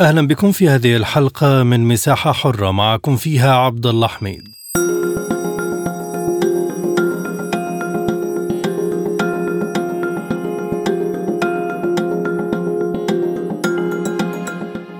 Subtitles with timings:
[0.00, 4.55] أهلا بكم في هذه الحلقة من مساحة حرة معكم فيها عبد الله حميد.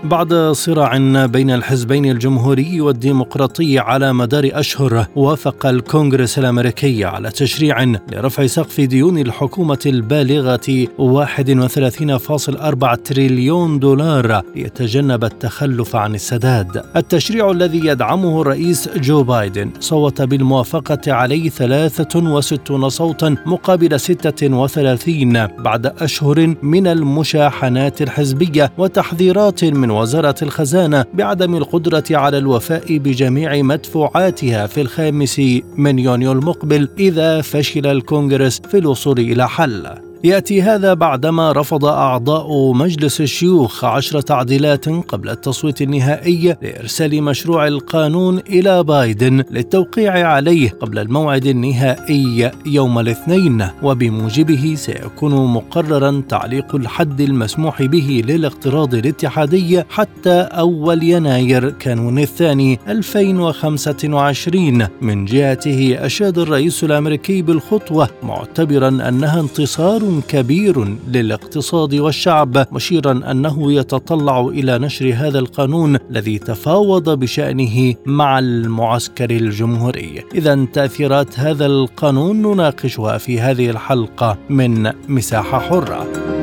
[0.07, 0.97] بعد صراع
[1.27, 9.19] بين الحزبين الجمهوري والديمقراطي على مدار أشهر وافق الكونغرس الأمريكي على تشريع لرفع سقف ديون
[9.19, 16.83] الحكومة البالغة 31.4 تريليون دولار ليتجنب التخلف عن السداد.
[16.97, 26.55] التشريع الذي يدعمه الرئيس جو بايدن صوت بالموافقة عليه 63 صوتا مقابل 36 بعد أشهر
[26.63, 35.39] من المشاحنات الحزبية وتحذيرات من وزارة الخزانة بعدم القدرة على الوفاء بجميع مدفوعاتها في الخامس
[35.77, 40.06] من يونيو المقبل إذا فشل الكونغرس في الوصول إلى حل.
[40.25, 48.39] يأتي هذا بعدما رفض أعضاء مجلس الشيوخ عشر تعديلات قبل التصويت النهائي لإرسال مشروع القانون
[48.39, 57.83] إلى بايدن للتوقيع عليه قبل الموعد النهائي يوم الاثنين وبموجبه سيكون مقررا تعليق الحد المسموح
[57.83, 68.09] به للاقتراض الاتحادي حتى أول يناير كانون الثاني 2025 من جهته أشاد الرئيس الأمريكي بالخطوة
[68.23, 77.19] معتبرا أنها انتصار كبير للاقتصاد والشعب مشيرا أنه يتطلع إلى نشر هذا القانون الذي تفاوض
[77.19, 80.25] بشأنه مع المعسكر الجمهوري.
[80.35, 86.36] إذا تأثيرات هذا القانون نناقشها في هذه الحلقة من مساحة حرة.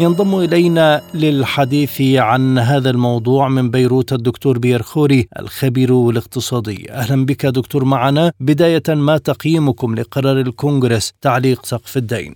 [0.00, 6.78] ينضم إلينا للحديث عن هذا الموضوع من بيروت الدكتور بير خوري الخبير الاقتصادي.
[6.90, 8.32] أهلا بك دكتور معنا.
[8.40, 12.34] بداية ما تقييمكم لقرار الكونغرس تعليق سقف الدين؟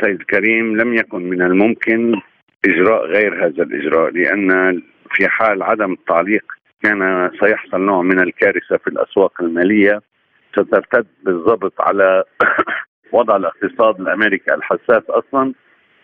[0.00, 2.14] سيد كريم لم يكن من الممكن
[2.68, 4.48] إجراء غير هذا الإجراء لأن
[5.14, 6.44] في حال عدم التعليق
[6.82, 10.00] كان سيحصل نوع من الكارثة في الأسواق المالية
[10.52, 12.24] سترتد بالضبط على
[13.16, 15.54] وضع الاقتصاد الامريكي الحساس أصلا.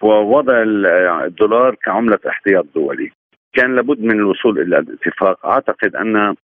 [0.02, 0.62] ووضع
[1.24, 3.10] الدولار كعملة احتياط دولي.
[3.54, 5.46] كان لابد من الوصول إلى الاتفاق.
[5.46, 6.34] أعتقد أن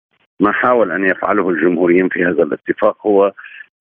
[0.41, 3.33] ما حاول أن يفعله الجمهوريين في هذا الاتفاق هو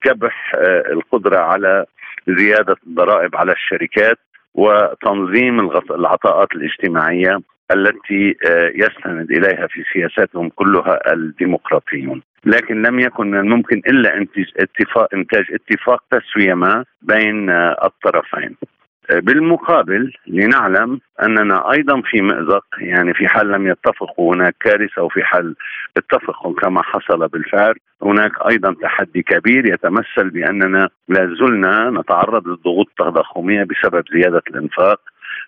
[0.02, 1.86] كبح آه، القدرة على
[2.28, 4.18] زيادة الضرائب على الشركات
[4.56, 5.60] وتنظيم
[5.92, 7.40] العطاءات الاجتماعية
[7.72, 12.22] التي آه، يستند إليها في سياساتهم كلها الديمقراطيون.
[12.46, 18.56] لكن لم يكن من الممكن إلا انتاج اتفاق إنتاج اتفاق تسوية ما بين آه، الطرفين.
[19.10, 25.56] بالمقابل لنعلم أننا أيضا في مأزق يعني في حال لم يتفقوا هناك كارثة وفي حال
[25.98, 27.74] اتفقوا كما حصل بالفعل.
[28.04, 35.00] هناك أيضا تحدي كبير يتمثل بأننا لا زلنا نتعرض للضغوط التضخمية بسبب زيادة الإنفاق.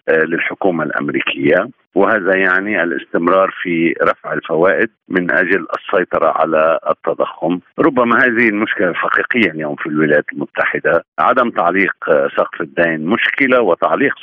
[0.10, 8.50] للحكومة الأمريكية وهذا يعني الاستمرار في رفع الفوائد من أجل السيطرة على التضخم، ربما هذه
[8.50, 11.94] المشكلة الحقيقيه اليوم في الولايات المتحدة، عدم تعليق
[12.38, 14.14] سقف الدين مشكلة وتعليق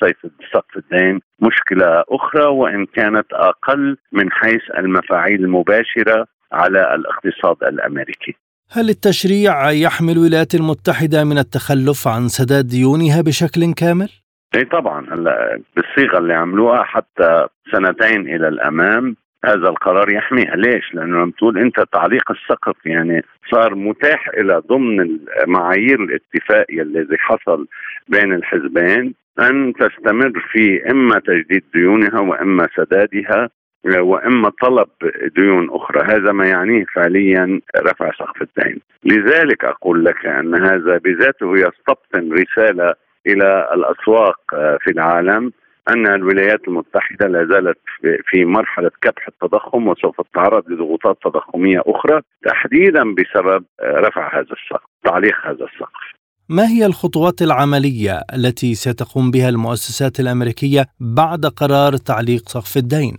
[0.52, 8.34] سقف الدين مشكلة أخرى وإن كانت أقل من حيث المفاعيل المباشرة على الاقتصاد الأمريكي.
[8.72, 14.08] هل التشريع يحمي الولايات المتحدة من التخلف عن سداد ديونها بشكل كامل؟
[14.54, 20.56] اي طبعا هلا بالصيغه اللي عملوها حتى سنتين إلى الأمام هذا القرار يحميها.
[20.56, 27.18] ليش؟ لأنه لما تقول أنت تعليق السقف يعني صار متاح إلى ضمن معايير الاتفاق الذي
[27.18, 27.66] حصل
[28.08, 33.50] بين الحزبين أن تستمر في إما تجديد ديونها وإما سدادها
[33.84, 34.88] وإما طلب
[35.36, 36.00] ديون أخرى.
[36.04, 38.80] هذا ما يعنيه فعليا رفع سقف الدين.
[39.04, 42.94] لذلك أقول لك أن هذا بذاته يستبطن رسالة
[43.26, 45.52] إلى الأسواق آه، في العالم
[45.88, 47.78] أن الولايات المتحدة لا زالت
[48.26, 54.86] في مرحلة كبح التضخم وسوف تتعرض لضغوطات تضخمية أخرى تحديدا بسبب آه، رفع هذا السقف،
[55.04, 56.20] تعليق هذا السقف.
[56.48, 63.16] ما هي الخطوات العملية التي ستقوم بها المؤسسات الأمريكية بعد قرار تعليق سقف الدين؟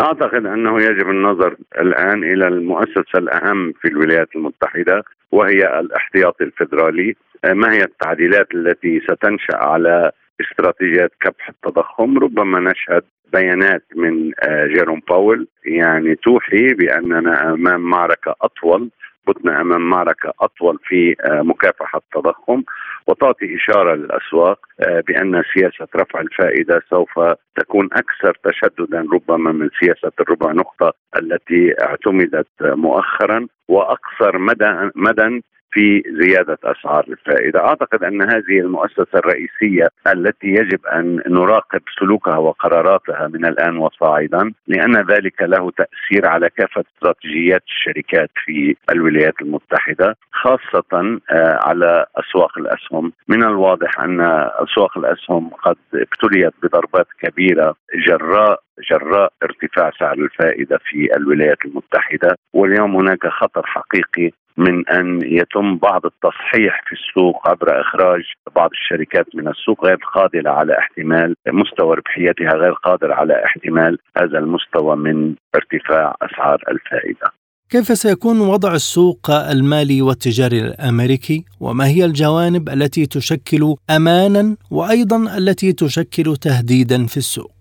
[0.00, 7.72] أعتقد أنه يجب النظر الآن إلى المؤسسة الأهم في الولايات المتحدة وهي الاحتياطي الفدرالي ما
[7.72, 13.02] هي التعديلات التي ستنشأ على استراتيجيات كبح التضخم؟ ربما نشهد
[13.32, 15.48] بيانات من آه، جيروم باول.
[15.64, 18.90] يعني توحي بأننا أمام معركة أطول
[19.28, 22.62] بتنا أمام معركة أطول في آه، مكافحة التضخم.
[23.06, 27.20] وتعطي إشارة للأسواق آه، بأن سياسة رفع الفائدة سوف
[27.56, 33.46] تكون أكثر تشددا ربما من سياسة الربع نقطة التي اعتمدت مؤخرا.
[33.68, 35.42] وأقصر مدى مدى
[35.72, 43.28] في زيادة أسعار الفائدة، أعتقد أن هذه المؤسسة الرئيسية التي يجب أن نراقب سلوكها وقراراتها
[43.28, 51.18] من الآن وصاعدا، لأن ذلك له تأثير على كافة استراتيجيات الشركات في الولايات المتحدة، خاصة
[51.30, 54.20] آه، على أسواق الأسهم، من الواضح أن
[54.64, 57.74] أسواق الأسهم قد ابتليت بضربات كبيرة
[58.08, 58.60] جراء
[58.90, 66.06] جراء ارتفاع سعر الفائدة في الولايات المتحدة واليوم هناك خطر حقيقي من أن يتم بعض
[66.06, 68.22] التصحيح في السوق عبر إخراج
[68.56, 74.38] بعض الشركات من السوق غير قادره على احتمال مستوى ربحيتها غير قادر على احتمال هذا
[74.38, 77.42] المستوى من ارتفاع أسعار الفائدة.
[77.70, 85.72] كيف سيكون وضع السوق المالي والتجاري الأمريكي وما هي الجوانب التي تشكل امانا وأيضا التي
[85.72, 87.56] تشكل تهديدا في السوق؟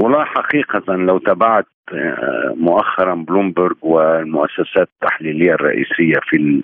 [0.00, 1.75] والله حقيقة لو تبعت آه،
[2.56, 6.62] مؤخرا بلومبرج والمؤسسات التحليلية الرئيسية في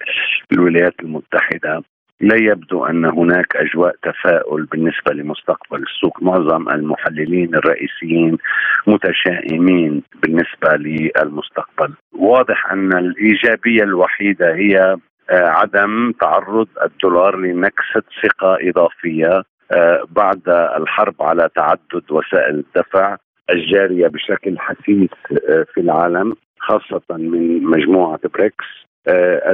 [0.52, 1.82] الولايات المتحدة
[2.22, 8.38] لا يبدو أن هناك أجواء تفاؤل بالنسبة لمستقبل السوق، معظم المحللين الرئيسيين
[8.86, 14.96] متشائمين بالنسبة للمستقبل، واضح أن الإيجابية الوحيدة هي
[15.30, 19.42] آه، عدم تعرض الدولار لنكسة ثقة إضافية
[19.72, 23.16] آه، بعد الحرب على تعدد وسائل الدفع.
[23.50, 25.10] الجارية بشكل حثيث
[25.48, 28.64] آه، في العالم خاصة من مجموعة بريكس.
[29.08, 29.52] آه،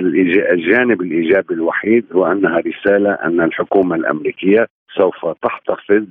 [0.52, 6.05] الجانب الإيجابي الوحيد هو أنها رسالة أن الحكومة الأمريكية سوف تحتفظ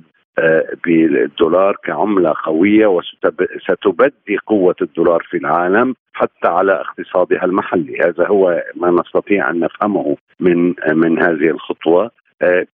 [0.84, 8.90] بالدولار كعملة قوية وستبدي قوة الدولار في العالم حتى على اقتصادها المحلي، هذا هو ما
[8.90, 12.04] نستطيع أن نفهمه من من هذه الخطوة.
[12.04, 12.10] آه،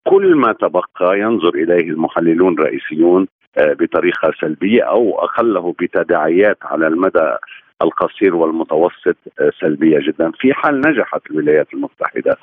[0.05, 3.27] كل ما تبقى ينظر إليه المحللون الرئيسيون
[3.59, 7.37] آه، بطريقة سلبية أو أقله بتداعيات على المدى
[7.83, 10.31] القصير والمتوسط آه، سلبية جدا.
[10.39, 12.37] في حال نجحت الولايات المتحدة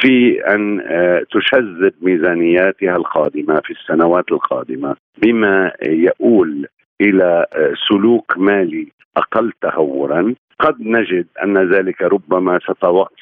[0.00, 0.80] في أن
[1.30, 6.66] تشذب ميزانياتها القادمة في السنوات القادمة بما يؤول
[7.02, 7.46] إلى
[7.88, 12.58] سلوك مالي أقل تهورا قد نجد أن ذلك ربما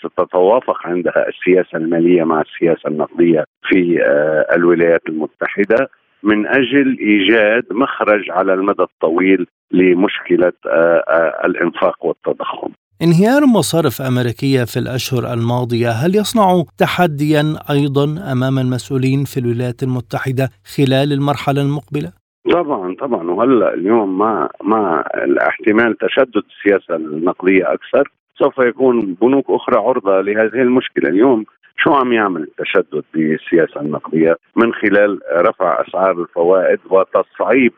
[0.05, 5.91] ستتوافق عندها السياسة المالية مع السياسة النقدية في آه، الولايات المتحدة
[6.23, 12.69] من أجل إيجاد مخرج على المدى الطويل لمشكلة آه، آه، الإنفاق والتضخم.
[13.03, 20.51] انهيار مصارف أمريكية في الأشهر الماضية هل يصنع تحديا أيضا أمام المسؤولين في الولايات المتحدة
[20.77, 23.31] خلال المرحلة المقبلة؟ طبعا طبعا.
[23.31, 25.05] وهلا اليوم مع مع
[25.49, 28.13] احتمال تشدد السياسة النقدية أكثر.
[28.39, 31.11] سوف يكون بنوك أخرى عرضة لهذه المشكلة.
[31.11, 31.45] اليوم
[31.77, 37.73] شو عم يعمل التشدد بالسياسة النقدية من خلال رفع أسعار الفوائد وتصعيب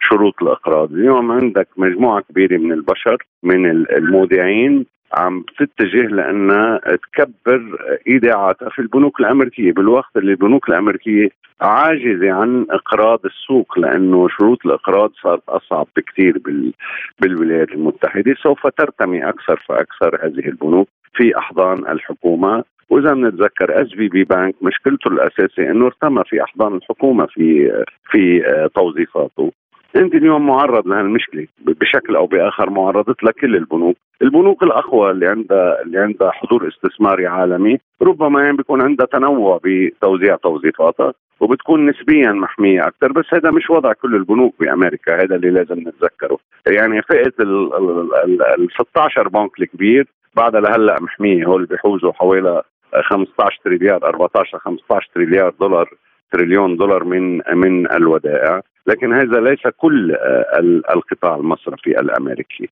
[0.00, 8.68] شروط الإقراض، اليوم عندك مجموعة كبيرة من البشر من المودعين عم تتجه لانها تكبر إيداعاتها
[8.68, 9.72] في البنوك الأمريكية.
[9.72, 11.28] بالوقت اللي البنوك الأمريكية
[11.60, 16.72] عاجزة عن إقراض السوق لأنه شروط الإقراض صارت أصعب بكثير بال
[17.20, 18.34] بالولايات المتحدة.
[18.42, 22.64] سوف ترتمي أكثر فأكثر هذه البنوك في أحضان الحكومة.
[22.90, 27.72] وإذا بنتذكر SVB Bank مشكلته الأساسية إنه ارتمى في أحضان الحكومة في
[28.10, 28.42] في
[28.74, 29.52] توظيفاته.
[29.96, 35.98] انت اليوم معرض لهالمشكلة بشكل أو بآخر معرضت لكل البنوك، البنوك الأقوى اللي عندها اللي
[35.98, 43.12] عندها حضور استثماري عالمي ربما يعني بيكون عندها تنوع بتوزيع توظيفاتها وبتكون نسبيا محمية أكثر
[43.12, 46.38] بس هذا مش وضع كل البنوك بأمريكا هذا اللي لازم نتذكره.
[46.66, 52.62] يعني فئة ال 16 بنك الكبير بعدها لهلأ محمية هول بيحوزوا حوالي
[53.04, 55.90] 15 تريليار 14 15 تريليار دولار
[56.32, 58.62] تريليون دولار من من الودائع.
[58.86, 60.58] لكن هذا ليس كل آه،
[60.94, 62.68] القطاع المصرفي الأمريكي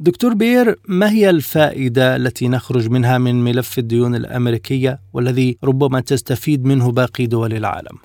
[0.00, 6.64] دكتور بير ما هي الفائدة التي نخرج منها من ملف الديون الأمريكية والذي ربما تستفيد
[6.66, 7.96] منه باقي دول العالم؟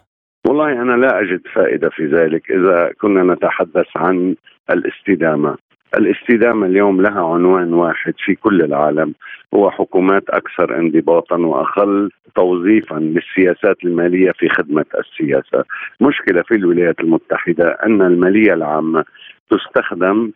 [0.47, 4.35] والله أنا لا أجد فائدة في ذلك إذا كنا نتحدث عن
[4.69, 5.57] الاستدامة
[5.97, 9.13] الاستدامة اليوم لها عنوان واحد في كل العالم
[9.53, 15.63] هو حكومات أكثر انضباطا وأقل توظيفا للسياسات المالية في خدمة السياسة.
[16.01, 19.05] مشكلة في الولايات المتحدة أن المالية العامة
[19.49, 20.31] تستخدم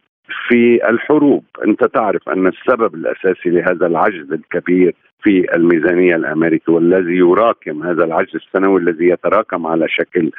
[0.48, 7.84] في الحروب أنت تعرف أن السبب الأساسي لهذا العجز الكبير في الميزانية الأمريكية والذي يراكم
[7.84, 10.32] هذا العجز السنوي الذي يتراكم على شكل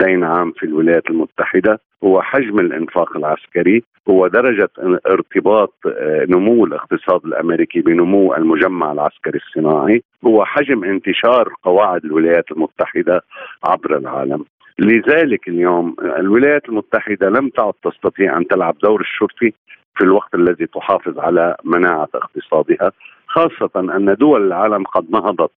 [0.00, 4.68] دين عام في الولايات المتحدة هو حجم الإنفاق العسكري هو درجة
[5.06, 13.22] ارتباط آه، نمو الاقتصاد الأمريكي بنمو المجمع العسكري الصناعي هو حجم انتشار قواعد الولايات المتحدة
[13.64, 14.44] عبر العالم.
[14.78, 19.52] لذلك اليوم الولايات المتحدة لم تعد تستطيع أن تلعب دور الشرطي
[19.96, 22.92] في الوقت الذي تحافظ على مناعة اقتصادها
[23.26, 25.50] خاصة أن دول العالم قد نهضت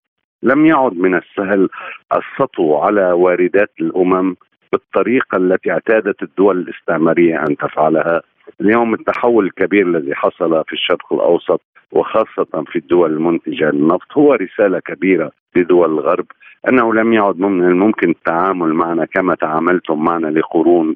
[0.43, 1.69] لم يعد من السهل
[2.13, 4.35] السطو على واردات الأمم
[4.71, 8.21] بالطريقة التي اعتادت الدول الاستعمارية أن تفعلها.
[8.61, 11.61] اليوم التحول الكبير الذي حصل في الشرق الأوسط
[11.91, 16.25] وخاصة في الدول المنتجة للنفط هو رسالة كبيرة لدول الغرب
[16.69, 20.95] أنه لم يعد من الممكن التعامل معنا كما تعاملتم معنا لقرون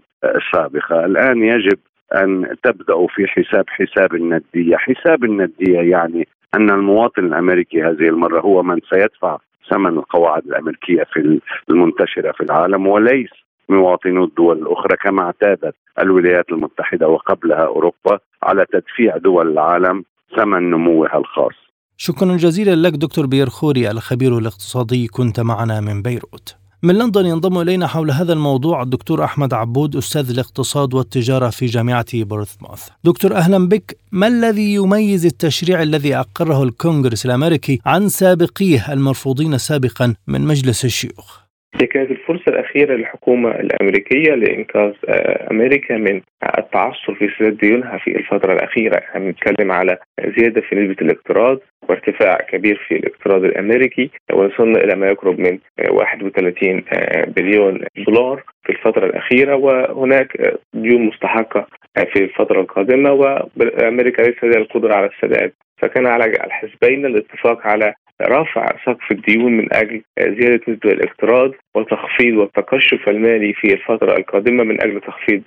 [0.53, 1.05] سابقة.
[1.05, 1.77] الآن يجب
[2.15, 4.75] أن تبدأوا في حساب حساب الندية.
[4.77, 9.37] حساب الندية يعني أن المواطن الأمريكي هذه المرة هو من سيدفع
[9.69, 11.39] ثمن القواعد الأمريكية في
[11.69, 13.29] المنتشرة في العالم وليس
[13.71, 20.03] مواطنو الدول الأخرى كما اعتادت الولايات المتحدة وقبلها أوروبا على تدفيع دول العالم
[20.37, 21.55] ثمن نموها الخاص
[21.97, 27.61] شكرا جزيلا لك دكتور بير خوري الخبير الاقتصادي كنت معنا من بيروت من لندن ينضم
[27.61, 32.87] إلينا حول هذا الموضوع الدكتور أحمد عبود أستاذ الاقتصاد والتجارة في جامعة بورثموث.
[33.03, 40.15] دكتور أهلا بك، ما الذي يميز التشريع الذي أقره الكونغرس الأمريكي عن سابقيه المرفوضين سابقا
[40.27, 46.21] من مجلس الشيوخ؟ هي كانت الفرصة الأخيرة للحكومة الأمريكية لإنقاذ آه، أمريكا من
[46.57, 49.97] التعثر في سداد ديونها في الفترة الأخيرة، إحنا بنتكلم على
[50.37, 51.59] زيادة في نسبة الاقتراض
[51.89, 55.59] وارتفاع كبير في الاقتراض الأمريكي وصلنا إلى ما يقرب من
[55.89, 59.55] 31 آه، بليون دولار في الفترة الأخيرة.
[59.55, 61.67] وهناك ديون مستحقة
[62.13, 63.11] في الفترة القادمة.
[63.11, 67.93] وأمريكا ليس لديها القدرة على السداد فكان على الحزبين الاتفاق على
[68.27, 74.81] رفع سقف الديون من أجل زيادة نسبة الاقتراض وتخفيض والتقشف المالي في الفترة القادمة من
[74.81, 75.41] أجل تخفيض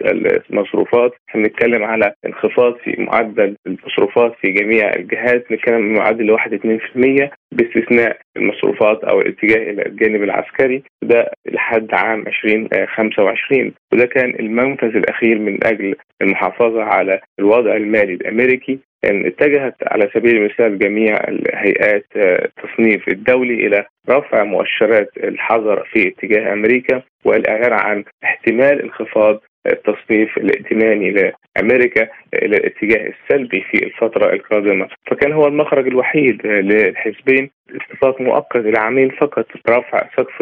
[0.51, 9.05] المصروفات، بنتكلم على انخفاض في معدل المصروفات في جميع الجهات، بنتكلم بمعدل 1.2% باستثناء المصروفات
[9.05, 15.95] أو الاتجاه إلى الجانب العسكري ده لحد عام 2025 وده كان المنفذ الأخير من أجل
[16.23, 18.79] المحافظة على الوضع المالي الأمريكي
[19.11, 26.53] أن اتجهت على سبيل المثال جميع الهيئات التصنيف الدولي إلى رفع مؤشرات الحذر في اتجاه
[26.53, 35.33] أمريكا والإعلان عن احتمال انخفاض التصنيف الائتماني لأمريكا إلى الاتجاه السلبي في الفترة القادمة، فكان
[35.33, 40.41] هو المخرج الوحيد للحزبين اتفاق مؤقت لعامين فقط رفع سقف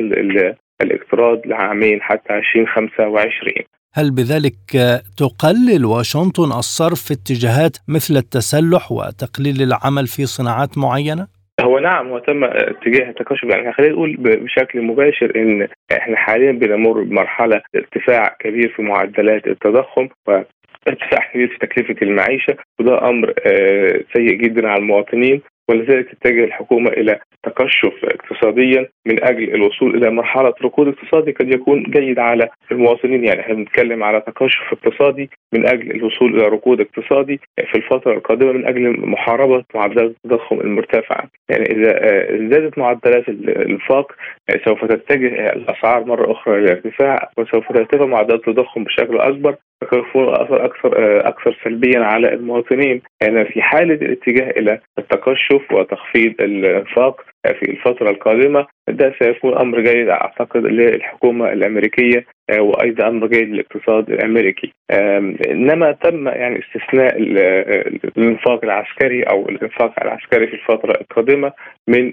[0.82, 3.52] الاقتراض لعامين حتى 2025
[3.94, 4.54] هل بذلك
[5.16, 11.26] تقلل واشنطن الصرف في اتجاهات مثل التسلح وتقليل العمل في صناعات معينة؟
[11.62, 13.72] هو نعم وتم اتجاه التكشف يعني.
[13.72, 20.08] خلينا نقول بشكل مباشر إن إحنا حاليا بنمر بمرحلة ارتفاع كبير في معدلات التضخم
[20.88, 25.42] ارتفاع كبير في تكلفة المعيشة وده أمر آه، سيء جدا على المواطنين.
[25.68, 31.82] ولذلك تتجه الحكومة إلى تقشف اقتصاديا من أجل الوصول إلى مرحلة ركود اقتصادي قد يكون
[31.82, 33.24] جيد على المواطنين.
[33.24, 37.40] يعني إحنا بنتكلم على تقشف اقتصادي من أجل الوصول إلى ركود اقتصادي
[37.70, 41.90] في الفترة القادمة من أجل محاربة معدلات التضخم المرتفعة يعني إذا
[42.34, 44.12] ازدادت معدلات الإنفاق
[44.64, 49.56] سوف تتجه الأسعار مرة أخرى للارتفاع وسوف ترتفع معدلات التضخم بشكل أكبر.
[49.84, 53.02] فيكون أثر أكثر أكثر سلبيا على المواطنين.
[53.22, 60.08] يعني في حالة الاتجاه إلى التقشف وتخفيض الإنفاق في الفترة القادمة ده سيكون أمر جيد
[60.08, 64.72] أعتقد للحكومة الأمريكية آه، وأيضا أمر جيد للاقتصاد الأمريكي.
[65.50, 71.52] إنما تم يعني استثناء الإنفاق العسكري أو الإنفاق العسكري في الفترة القادمة
[71.88, 72.12] من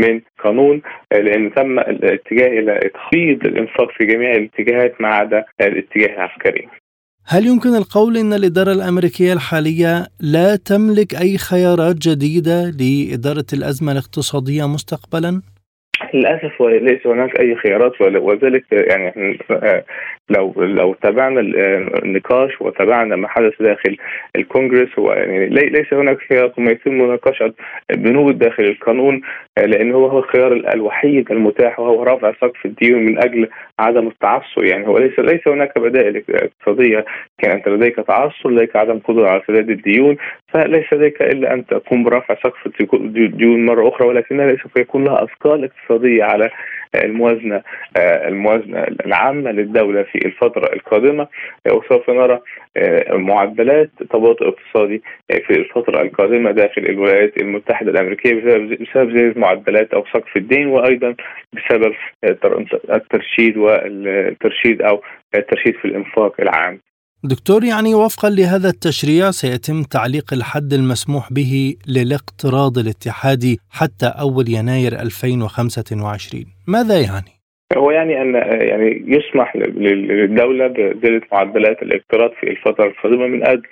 [0.00, 6.14] من قانون آه، لأن تم الاتجاه إلى تخفيض الإنفاق في جميع الاتجاهات ما عدا الاتجاه
[6.14, 6.68] العسكري.
[7.32, 14.66] هل يمكن القول إن الإدارة الأمريكية الحالية لا تملك أي خيارات جديدة لإدارة الأزمة الاقتصادية
[14.66, 15.42] مستقبلا؟
[16.14, 19.38] للأسف ليس هناك أي خيارات وذلك يعني
[20.30, 21.40] لو لو تابعنا
[22.04, 23.96] النقاش وتابعنا ما حدث داخل
[24.36, 27.54] الكونغرس هو يعني ليس هناك خيارات وما يتم مناقشه
[27.92, 29.20] بنود داخل القانون
[29.58, 33.48] لأن هو هو الخيار الوحيد المتاح وهو رفع سقف الديون من أجل
[33.78, 34.64] عدم التعثر.
[34.64, 37.04] يعني هو ليس ليس هناك بدائل اقتصادية.
[37.38, 40.16] كان انت لديك تعثر لديك عدم قدرة على سداد الديون.
[40.52, 45.64] فليس لديك إلا أن تقوم برفع سقف الديون مرة أخرى ولكنها سوف يكون لها أثقال
[45.64, 46.50] اقتصادية على
[47.04, 47.62] الموازنة
[47.98, 51.26] الموازنة العامة للدولة في الفترة القادمة
[51.72, 52.40] وسوف نرى
[53.10, 55.02] معدلات تباطؤ اقتصادي
[55.46, 61.14] في الفترة القادمة داخل الولايات المتحدة الأمريكية بسبب زيادة معدلات أو سقف الدين وأيضا
[61.52, 61.94] بسبب
[62.90, 65.02] الترشيد والترشيد أو
[65.34, 66.80] الترشيد في الإنفاق العام.
[67.24, 75.00] دكتور يعني وفقا لهذا التشريع سيتم تعليق الحد المسموح به للاقتراض الاتحادي حتى أول يناير
[75.00, 77.39] 2025 ماذا يعني؟
[77.76, 78.34] هو يعني أن
[78.68, 83.62] يعني يسمح للدولة بزياده معدلات الاقتراض في الفترة القادمة من أجل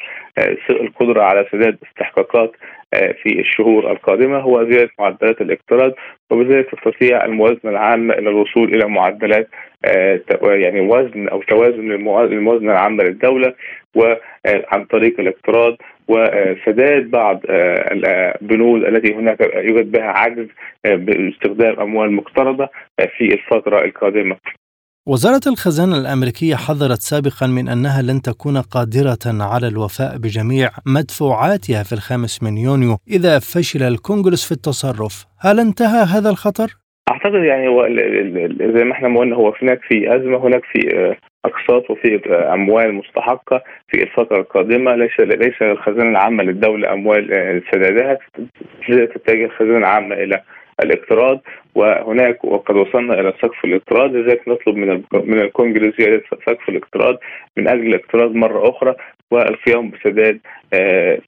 [0.71, 2.53] القدرة على سداد استحقاقات
[2.93, 4.39] في الشهور القادمة.
[4.39, 5.93] هو زيادة معدلات الاقتراض
[6.31, 9.49] وبذلك تستطيع الموازنة العامة إلى الوصول إلى معدلات
[10.43, 13.55] يعني وزن أو توازن للموازنة العامة للدولة
[13.95, 15.77] وعن طريق الاقتراض
[16.09, 20.47] وسداد بعض البنود التي هناك يوجد بها عجز
[20.85, 22.69] باستخدام أموال مقترضة
[23.19, 24.37] في الفترة القادمة.
[25.07, 31.93] وزارة الخزانة الأمريكية حذرت سابقا من أنها لن تكون قادرة على الوفاء بجميع مدفوعاتها في
[31.93, 37.89] الخامس من يونيو إذا فشل الكونغرس في التصرف هل انتهى هذا الخطر؟ أعتقد يعني هو
[38.77, 42.21] زي ما إحنا قلنا هو هناك في أزمة هناك في أقساط وفي
[42.53, 44.95] أموال مستحقة في الفترة القادمة.
[44.95, 48.19] ليس ليس الخزانة العامة للدولة أموال سدادها
[48.89, 50.43] تتجه الخزانه العامه إلى
[50.85, 51.41] الاقتراض.
[51.75, 54.17] وهناك وقد وصلنا إلى سقف الاقتراض.
[54.17, 55.95] لذلك نطلب من من الكونجرس
[56.47, 57.19] سقف الاقتراض
[57.57, 58.95] من أجل الاقتراض مرة أخرى.
[59.31, 60.39] والقيام بسداد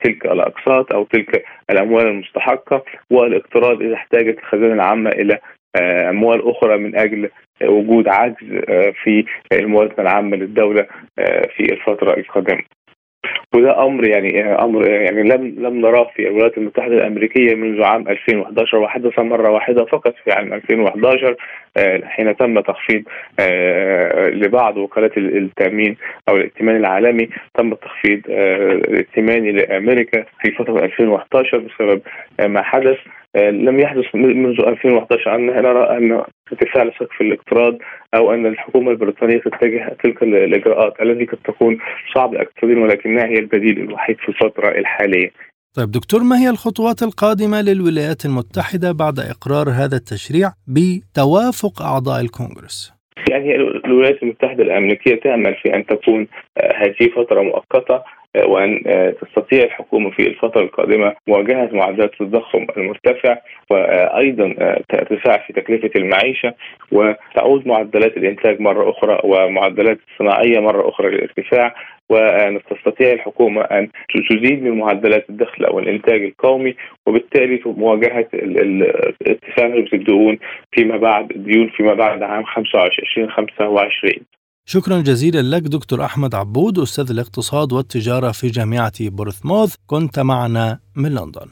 [0.00, 2.84] تلك الأقساط أو تلك الأموال المستحقة.
[3.10, 5.38] والإقتراض إذا احتاجت الخزانه العامه إلى
[6.10, 7.28] أموال أخرى من أجل
[7.64, 8.46] وجود عجز
[9.04, 10.86] في الموازنة العامة للدولة
[11.56, 12.62] في الفترة القادمة.
[13.54, 18.78] وده أمر يعني أمر يعني لم لم نراه في الولايات المتحدة الأمريكية منذ عام 2011
[18.78, 21.36] وحدث مرة واحدة فقط في عام 2011
[22.04, 23.02] حين تم تخفيض
[24.32, 25.96] لبعض وكالات التأمين
[26.28, 32.00] أو الائتمان العالمي تم التخفيض الائتماني لأمريكا في فترة 2011 بسبب
[32.46, 32.96] ما حدث
[33.36, 36.22] لم يحدث منذ 2011 أن نرى أن
[36.52, 37.78] ارتفاع لسقف الاقتراض
[38.14, 41.78] أو أن الحكومة البريطانية تتجه تلك الإجراءات التي قد تكون
[42.14, 45.30] صعبة اقتصاديا ولكنها هي البديل الوحيد في الفترة الحالية
[45.76, 52.92] طيب دكتور ما هي الخطوات القادمة للولايات المتحدة بعد إقرار هذا التشريع بتوافق أعضاء الكونغرس؟
[53.30, 56.26] يعني الولايات المتحدة الأمريكية تأمل في أن تكون
[56.74, 58.02] هذه فترة مؤقتة
[58.36, 58.82] وأن
[59.20, 63.36] تستطيع الحكومة في الفترة القادمة مواجهة معدلات التضخم المرتفع
[63.70, 64.54] وأيضا
[64.92, 66.54] ارتفاع في تكلفة المعيشة
[66.92, 71.74] وتعود معدلات الإنتاج مرة أخرى ومعدلات الصناعيه مرة أخرى للارتفاع
[72.10, 73.88] وتستطيع الحكومة أن
[74.30, 76.74] تزيد من معدلات الدخل أو الإنتاج القومي
[77.06, 78.26] وبالتالي مواجهة
[79.26, 80.38] ارتفاع نسبة الديون
[80.72, 84.12] فيما بعد الديون فيما بعد عام 25 25
[84.74, 89.74] شكرا جزيلا لك دكتور أحمد عبود أستاذ الاقتصاد والتجارة في جامعة بورثموث.
[89.86, 91.50] كنت معنا من لندن.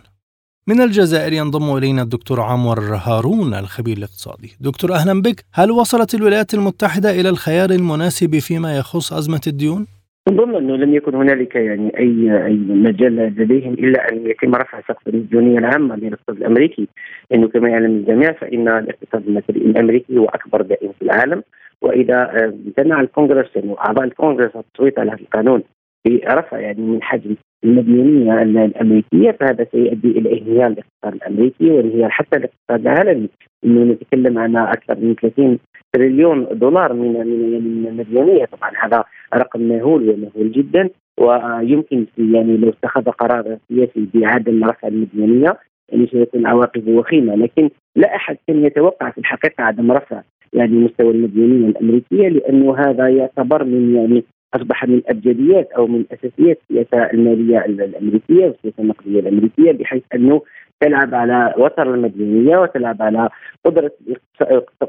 [0.69, 4.51] من الجزائر ينضم إلينا الدكتور عمر هارون الخبير الاقتصادي.
[4.61, 5.45] دكتور أهلا بك.
[5.55, 9.87] هل وصلت الولايات المتحدة إلى الخيار المناسب فيما يخص أزمة الديون؟
[10.29, 15.09] نظن أنه لم يكن هنالك يعني اي أي مجال لديهم إلا أن يتم رفع سقف
[15.09, 16.89] الديونيه العامه للاقتصاد الأمريكي.
[17.31, 21.43] لأنه كما يعلم الجميع فإن الاقتصاد الأمريكي هو أكبر دائم في العالم.
[21.83, 25.63] وإذا امتنع الكونغرس يعني أعضاء الكونغرس التصويت على هذا القانون
[26.07, 32.87] برفع يعني من حجم المديونيه الأمريكية فهذا سيؤدي إلى انهيار الاقتصاد الأمريكي وانهيار حتى الاقتصاد
[32.87, 33.29] العالمي.
[33.65, 35.59] إنه نتكلم عن أكثر من 30
[35.93, 37.13] تريليون دولار من
[37.61, 44.65] من المديونيه طبعا هذا رقم مهول ومهول جدا ويمكن يعني لو اتخذ قرار سياسي بعدم
[44.65, 47.35] رفع المديونيه يعني سيكون عواقبه وخيمة.
[47.35, 53.09] لكن لا أحد كان يتوقع في الحقيقة عدم رفع يعني مستوى المديونية الأمريكية لأنه هذا
[53.09, 59.73] يعتبر من يعني أصبح من أبجديات أو من أساسيات السياسة المالية الأمريكية والسياسة النقدية الأمريكية
[59.73, 60.43] بحيث أنه
[60.81, 63.29] تلعب على وتر المديونية وتلعب على
[63.65, 63.91] قدرة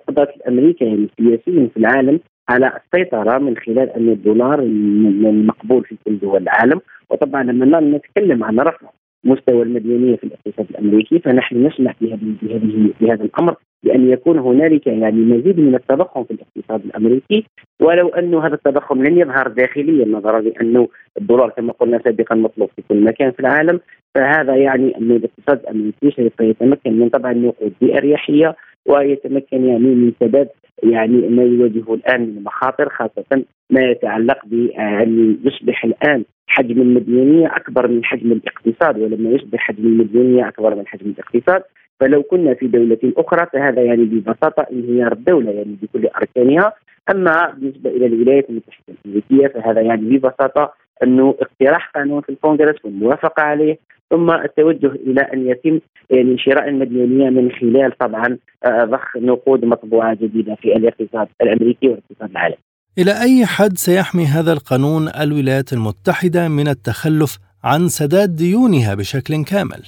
[0.07, 2.19] قدرة الامريكا يعني السياسيين في العالم
[2.49, 6.81] على السيطرة من خلال أن الدولار المقبول في كل دول العالم.
[7.09, 8.87] وطبعا لما نتكلم عن رفع
[9.23, 15.59] مستوى المديونية في الاقتصاد الأمريكي فنحن نسمح بهذه بهذا الأمر بأن يكون هنالك يعني مزيد
[15.59, 17.45] من التضخم في الاقتصاد الأمريكي
[17.81, 20.87] ولو انه هذا التضخم لن يظهر داخليا نظرا لأنه
[21.21, 23.79] الدولار كما قلنا سابقا مطلوب في كل مكان في العالم
[24.15, 28.55] فهذا يعني أن الاقتصاد الأمريكي سوف يتمكن من طبع النقود بأريحية
[28.85, 30.49] ويتمكن يعني من سداد
[30.83, 37.87] يعني ما يواجهه الآن من مخاطر خاصة ما يتعلق بأن يصبح الآن حجم المديونية أكبر
[37.87, 41.63] من حجم الاقتصاد ولما يصبح حجم المديونية أكبر من حجم الاقتصاد.
[41.99, 46.73] فلو كنا في دولة أخرى فهذا يعني ببساطة انهيار الدولة يعني بكل أركانها.
[47.11, 53.43] أما بالنسبة إلى الولايات المتحدة الأمريكية فهذا يعني ببساطة أنه اقتراح قانون في الكونغرس والموافقة
[53.43, 53.77] عليه
[54.09, 60.15] ثم التوجه إلى أن يتم يعني شراء المديونية من خلال طبعا آه، ضخ نقود مطبوعة
[60.21, 62.57] جديدة في الاقتصاد الأمريكي والاقتصاد العالمي.
[62.97, 69.81] إلى أي حد سيحمي هذا القانون الولايات المتحدة من التخلف عن سداد ديونها بشكل كامل؟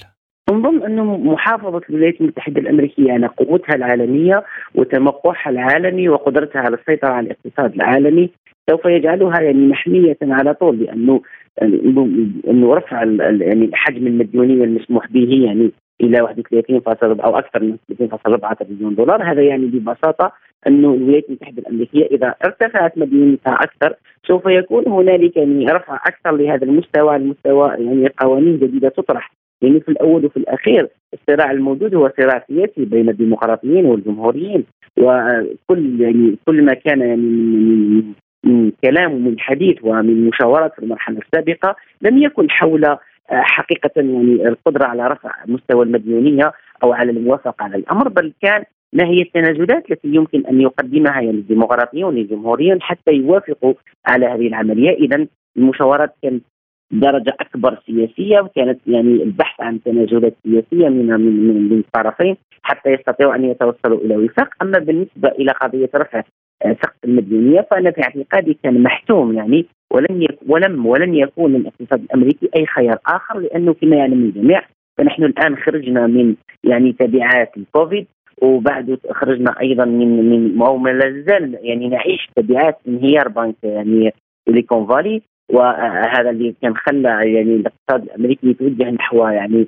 [0.50, 7.26] نظن انه محافظة الولايات المتحدة الأمريكية على قوتها العالمية وتمقعها العالمي وقدرتها على السيطرة على
[7.26, 8.30] الاقتصاد العالمي
[8.70, 11.22] سوف يجعلها يعني محمية على طول لأنه
[11.62, 13.04] إنه رفع
[13.40, 16.82] يعني حجم المديونية المسموح به يعني إلى 31
[17.20, 19.22] أو أكثر من 30.4 تريليون دولار.
[19.22, 20.32] هذا يعني ببساطة
[20.66, 23.94] أنه الولايات المتحدة الأمريكية إذا ارتفعت مديونتها أكثر
[24.26, 27.16] سوف يكون هنالك يعني رفع أكثر لهذا المستوى.
[27.16, 29.32] المستوى يعني قوانين جديدة تطرح.
[29.62, 34.64] يعني في الأول وفي الأخير الصراع الموجود هو صراع سياسي بين الديمقراطيين والجمهوريين.
[34.98, 38.02] وكل يعني كل ما كان يعني
[38.44, 42.98] من كلام ومن حديث ومن مشاورات في المرحلة السابقة لم يكن حول آه،
[43.30, 46.52] حقيقة يعني القدرة على رفع مستوى المديونية
[46.82, 51.30] أو على الموافقة على الأمر بل كان ما هي التنازلات التي يمكن أن يقدمها يعني
[51.30, 53.74] الديمقراطيون والجمهوريون حتى يوافقوا
[54.06, 54.90] على هذه العملية.
[54.90, 55.26] اذا
[55.56, 56.44] المشاورات كانت
[56.90, 63.34] درجة أكبر سياسية وكانت يعني البحث عن تنازلات سياسية من من, من الطرفين حتى يستطيعوا
[63.34, 64.48] أن يتوصلوا إلى وفاق.
[64.62, 66.22] أما بالنسبة إلى قضية رفع
[66.64, 72.66] سقف المديونيه فأنا في اعتقادي كان محتوم يعني ولن ولم ولن يكون للاقتصاد الأمريكي أي
[72.66, 74.62] خيار آخر لأنه كما يعلم الجميع
[74.98, 78.06] فنحن الآن خرجنا من يعني تبعات الكوفيد
[78.42, 84.12] وبعد خرجنا أيضا من من أو ما زال يعني نعيش تبعات انهيار بنك يعني
[84.44, 85.22] سيليكون فالي
[85.52, 89.66] وهذا اللي كان خلى يعني الاقتصاد الأمريكي يتوجه نحو يعني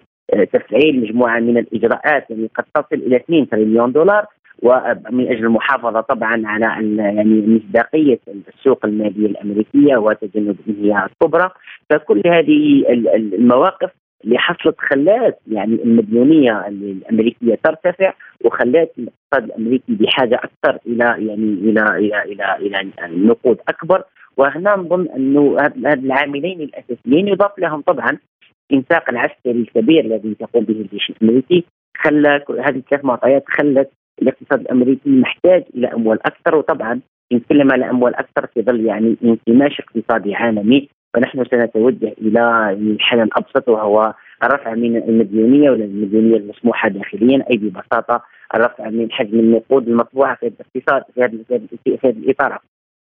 [0.53, 4.27] تفعيل مجموعة من الإجراءات يعني قد تصل إلى 2 تريليون دولار
[4.63, 11.51] ومن أجل المحافظة طبعا على يعني مصداقية السوق المالية الأمريكية وتجنب انهيار الكبرى
[11.91, 13.91] فكل هذه المواقف
[14.25, 18.13] اللي حصلت خلات يعني المديونية الأمريكية ترتفع
[18.45, 22.91] وخلات الاقتصاد الأمريكي بحاجة أكثر إلى يعني إلى إلى إلى إلى
[23.27, 24.03] نقود أكبر.
[24.37, 28.19] وهنا نظن أنه هذه العاملين الأساسيين يضاف لهم طبعا
[28.71, 31.65] الإنفاق العسكري الكبير الذي تقوم به الجيش الأمريكي
[31.97, 33.91] خلى هذه الثلاث معطيات خلت
[34.23, 37.01] الاقتصاد الأمريكي محتاج إلى أموال أكثر وطبعا
[37.33, 43.21] إن كلم على أموال أكثر في ظل يعني انكماش اقتصادي عالمي فنحن سنتوجه إلى الحل
[43.21, 48.23] الأبسط وهو الرفع من المديونية ولا المديونية المسموحة داخليا أي ببساطة
[48.55, 52.59] الرفع من حجم النقود المطبوعة في الاقتصاد في هذا في هذا الإطار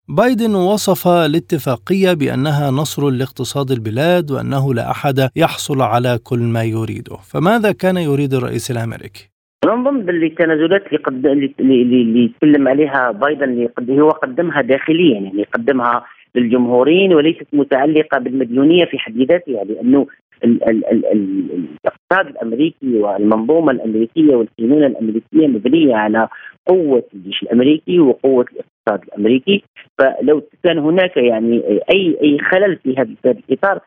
[0.08, 7.16] بايدن وصف الاتفاقية بأنها نصر لاقتصاد البلاد وأنه لا أحد يحصل على كل ما يريده،
[7.16, 9.33] فماذا كان يريد الرئيس الأمريكي؟
[9.64, 15.44] نظن باللي التنازلات اللي قد اللي يتكلم عليها بايدن اللي قد هو قدمها داخليا يعني
[15.52, 20.06] قدمها للجمهوريين وليست متعلقة بالمديونية في حد ذاتها لأنه
[20.44, 26.28] الاقتصاد الأمريكي والمنظومة الأمريكية والقانون الأمريكية مبنية على
[26.66, 28.46] قوة الجيش الأمريكي وقوة
[28.88, 29.64] الاقتصاد الأمريكي
[29.98, 33.80] فلو كان هناك يعني أي أي خلل في هذا الإطار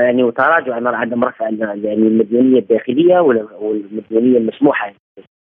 [0.00, 4.94] يعني وتراجع عدم رفع يعني المديونية الداخلية والمديونية المسموحة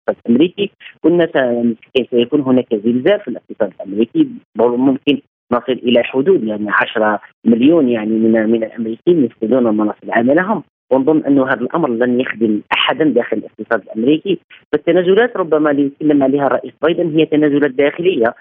[0.09, 1.29] الأمريكي كنا
[2.11, 5.21] سيكون هناك زلزال في الاقتصاد الأمريكي ممكن
[5.53, 10.63] نصل إلى حدود يعني 10 مليون يعني من من الأمريكيين يفقدون المناصب عملهم.
[10.93, 14.39] ونظن انه هذا الأمر لن يخدم أحدا داخل الاقتصاد الأمريكي.
[14.73, 18.35] فالتنازلات ربما اللي يتكلم عليها الرئيس بايدن هي تنازلات داخلية.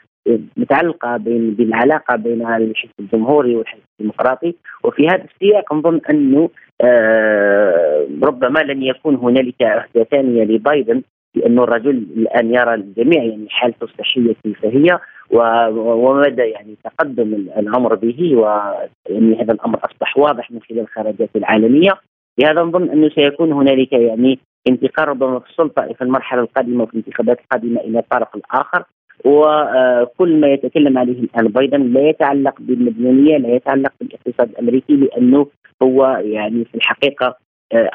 [0.57, 4.55] متعلقة بين بالعلاقة بين الحزب الجمهوري والحزب الديمقراطي.
[4.84, 6.49] وفي هذا السياق نظن أنه
[6.81, 11.01] آه ربما لن يكون هنالك عهدة ثانية لبايدن
[11.36, 14.99] لأن الرجل الآن يرى الجميع يعني حالته الصحية كيف هي
[15.31, 21.91] ومدى يعني تقدم الأمر به ويعني هذا الأمر أصبح واضح من خلال الخرجات العالمية.
[22.39, 27.39] لهذا نظن أنه سيكون هنالك يعني انتقال ربما في السلطة في المرحلة القادمة وفي الانتخابات
[27.39, 28.84] القادمة إلى الطرف الآخر.
[29.25, 35.47] وكل ما يتكلم عليه الان بايدن لا يتعلق بالمديونية لا يتعلق بالاقتصاد الأمريكي لأنه
[35.84, 37.36] هو يعني في الحقيقة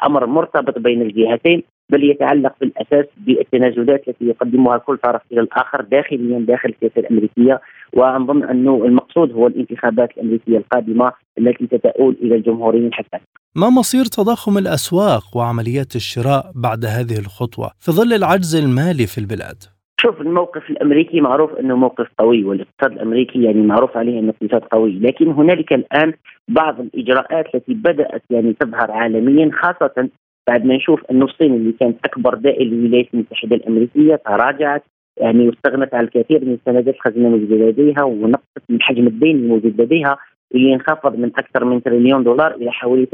[0.05, 6.39] أمر مرتبط بين الجهتين بل يتعلق بالأساس بالتنازلات التي يقدمها كل طرف إلى الآخر داخليا
[6.39, 7.61] داخل السياسة الأمريكية
[7.93, 13.17] ونظن أنه المقصود هو الانتخابات الأمريكية القادمة التي ستؤول إلى الجمهوريين حتى
[13.55, 19.76] ما مصير تضخم الأسواق وعمليات الشراء بعد هذه الخطوة في ظل العجز المالي في البلاد؟
[20.01, 24.99] شوف الموقف الأمريكي معروف إنه موقف قوي والاقتصاد الأمريكي يعني معروف عليه إنه اقتصاد قوي،
[24.99, 26.13] لكن هنالك الآن
[26.47, 30.09] بعض الإجراءات التي بدأت يعني تظهر عالميا خاصة
[30.47, 34.83] بعد ما نشوف إنه الصين اللي كانت أكبر دائل للولايات المتحدة الأمريكية تراجعت
[35.17, 40.17] يعني واستغنت عن الكثير من سندات الخزينه الموجوده لديها ونقصت من حجم الدين الموجود لديها
[40.55, 43.05] اللي انخفض من أكثر من تريليون دولار إلى حوالي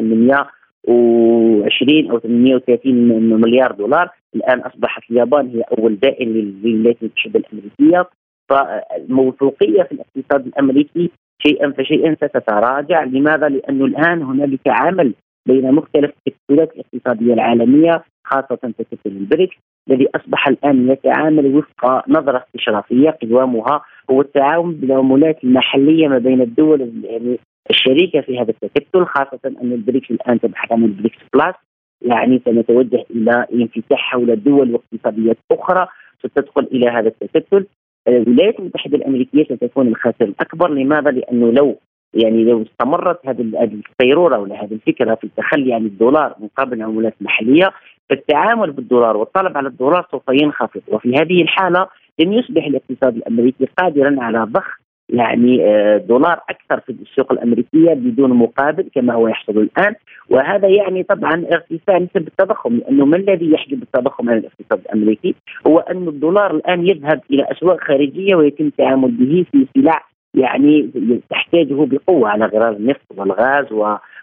[0.88, 8.10] 820 أو 830 مليار دولار، الآن أصبحت اليابان هي أول دائن للولايات المتحدة الأمريكية.
[8.50, 11.10] فالموثوقية في الاقتصاد الأمريكي
[11.48, 15.13] شيئا فشيئا ستتراجع، لماذا؟ لأنه الآن هنالك عمل
[15.46, 19.56] بين مختلف التكتلات الاقتصادية العالمية خاصة تكتل البريكس
[19.89, 26.91] الذي أصبح الآن يتعامل وفق نظرة استشرافيه قوامها هو التعاون بالعملات المحلية ما بين الدول
[27.04, 31.56] يعني الشريكة في هذا التكتل خاصة أن البريكس الآن تبحث عن البريكس plus
[32.02, 35.88] يعني سنتوجه إلى انفتاح حول دول واقتصاديات أخرى
[36.19, 37.65] ستدخل إلى هذا التكتل.
[38.08, 40.69] الولايات المتحدة الأمريكية ستكون الخاسر الأكبر.
[40.69, 41.78] لماذا؟ لأنه لو
[42.13, 47.71] يعني لو استمرت هذه القيروره ولا هذه الفكرة في التخلي عن الدولار مقابل العملات المحليه
[48.10, 50.82] فالتعامل بالدولار والطلب على الدولار سوف ينخفض.
[50.88, 51.88] وفي هذه الحالة
[52.19, 58.34] لن يصبح الاقتصاد الأمريكي قادرا على ضخ يعني آه، دولار أكثر في السوق الأمريكية بدون
[58.34, 59.96] مقابل كما هو يحصل الآن.
[60.30, 65.36] وهذا يعني طبعا ارتفاع نسب التضخم لأنه ما الذي يحجب التضخم عن الاقتصاد الأمريكي؟
[65.68, 70.04] هو أن الدولار الآن يذهب إلى أسواق خارجية ويتم التعامل به في سلع
[70.36, 70.89] يعني
[71.30, 73.72] تحتاجه بقوة على غرار النفط والغاز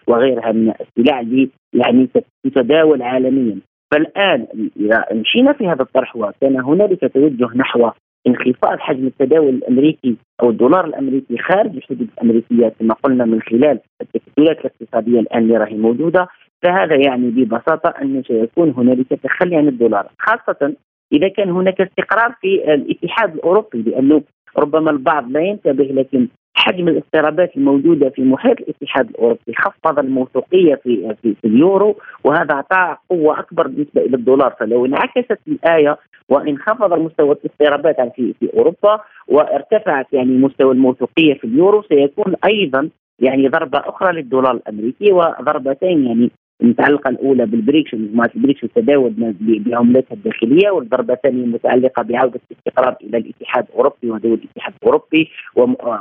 [0.07, 2.09] وغيرها من السلع اللي يعني
[2.43, 3.57] تتداول عالميا.
[3.91, 4.47] فالآن
[4.79, 7.89] إذا مشينا في هذا الطرح وكان هنالك توجه نحو
[8.27, 14.59] انخفاض حجم التداول الأمريكي أو الدولار الأمريكي خارج الحدود الأمريكية كما قلنا من خلال التكتلات
[14.59, 16.27] الاقتصادية الآن اللي راهي موجودة
[16.63, 20.73] فهذا يعني ببساطة انه سيكون هنالك تخلي عن الدولار خاصة
[21.13, 24.21] إذا كان هناك استقرار في الاتحاد الأوروبي لأنه
[24.57, 26.27] ربما البعض لا ينتبه لكن
[26.61, 33.39] حجم الاضطرابات الموجودة في محيط الاتحاد الأوروبي خفض الموثوقية في في, اليورو وهذا اعطى قوة
[33.39, 34.55] أكبر بالنسبة إلى الدولار.
[34.59, 35.97] فلو انعكست الآية
[36.29, 43.47] وانخفض مستوى الاضطرابات في في أوروبا وارتفعت يعني مستوى الموثوقية في اليورو سيكون أيضا يعني
[43.47, 51.13] ضربة أخرى للدولار الأمريكي وضربتين يعني المتعلقة الأولى بالبريكس مجموعة البريكس والتداول بعملتها الداخلية والضربة
[51.13, 55.29] الثانية المتعلقه بعودة الاستقرار إلى الاتحاد الأوروبي ودول الاتحاد الأوروبي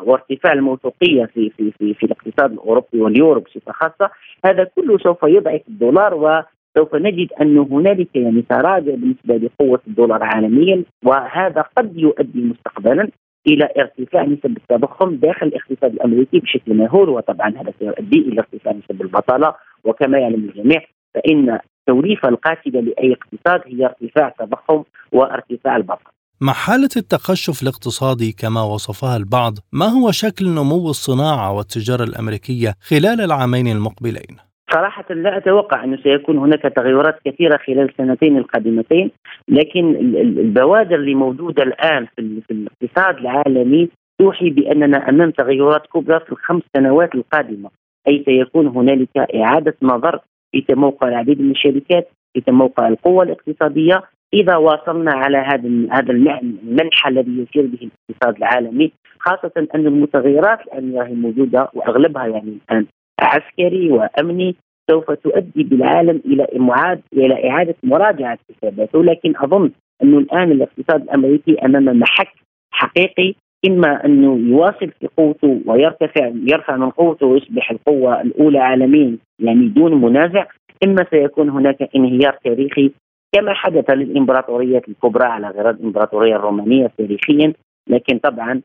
[0.04, 4.10] وارتفاع الموثوقية في في في, في الاقتصاد الأوروبي واليورو بصفة خاصة.
[4.44, 6.42] هذا كله سوف يضعف الدولار و
[6.78, 13.08] سوف نجد أن هنالك يعني تراجع بالنسبة لقوة الدولار عالميا وهذا قد يؤدي مستقبلا.
[13.46, 19.02] إلى ارتفاع نسب التضخم داخل الاقتصاد الأمريكي بشكل مهول وطبعا هذا سيؤدي إلى ارتفاع نسب
[19.02, 20.80] البطالة وكما يعلم الجميع
[21.14, 26.10] فإن التوليفه القاتله لأي اقتصاد هي ارتفاع التضخم وارتفاع البطالة.
[26.40, 33.20] مع حالة التقشف الاقتصادي كما وصفها البعض، ما هو شكل نمو الصناعة والتجارة الأمريكية خلال
[33.20, 39.10] العامين المقبلين؟ صراحة لا أتوقع أنه سيكون هناك تغيرات كثيرة خلال السنتين القادمتين
[39.48, 46.62] لكن البوادر اللي موجودة الآن في الاقتصاد العالمي توحي بأننا أمام تغيرات كبرى في الخمس
[46.76, 47.70] سنوات القادمة
[48.08, 50.20] أي سيكون هنالك إعادة نظر
[50.52, 54.02] في تموقع العديد من الشركات في تموقع القوة الاقتصادية
[54.34, 61.20] إذا واصلنا على هذا هذا المنحى الذي يسير به الاقتصاد العالمي خاصة أن المتغيرات الآن
[61.22, 62.86] موجودة وأغلبها يعني الآن
[63.20, 64.56] عسكري وأمني
[64.90, 69.70] سوف تؤدي بالعالم إلى معاد إلى إعادة مراجعة حساباته لكن أظن
[70.02, 72.28] انه الآن الاقتصاد الأمريكي أمام محك
[72.70, 73.34] حقيقي
[73.68, 80.00] إما أنه يواصل في قوته ويرتفع يرفع من قوته ويصبح القوة الأولى عالميا يعني دون
[80.00, 80.46] منازع
[80.84, 82.90] إما سيكون هناك انهيار تاريخي
[83.32, 87.52] كما حدث للامبراطوريات الكبرى على غرار الإمبراطورية الرومانية تاريخيا.
[87.90, 88.60] لكن طبعا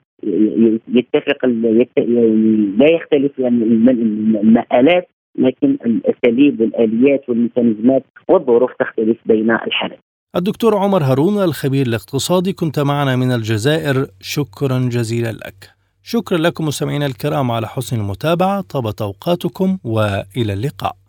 [0.87, 1.45] يتفق
[2.79, 5.07] لا يختلف يعني المآلات
[5.37, 9.99] لكن الأساليب والآليات والميكانيزمات والظروف تختلف بين الحالات.
[10.35, 15.69] الدكتور عمر هارون الخبير الاقتصادي كنت معنا من الجزائر شكرا جزيلا لك.
[16.03, 21.04] شكرا لكم مستمعينا الكرام على حسن المتابعة طابت أوقاتكم وإلى اللقاء.